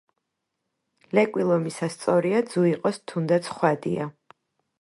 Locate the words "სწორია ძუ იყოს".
1.97-3.01